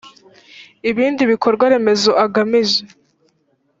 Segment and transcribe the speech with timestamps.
[0.89, 2.79] ibindi bikorwa remezo agamije